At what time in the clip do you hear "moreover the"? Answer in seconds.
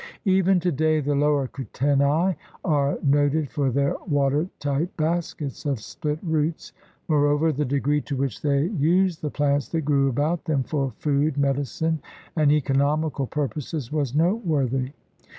7.07-7.65